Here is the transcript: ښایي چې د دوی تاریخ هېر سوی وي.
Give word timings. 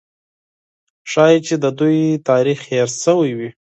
ښایي 1.11 1.39
چې 1.47 1.55
د 1.63 1.65
دوی 1.79 1.99
تاریخ 2.29 2.59
هېر 2.71 2.87
سوی 3.03 3.31
وي. 3.37 3.49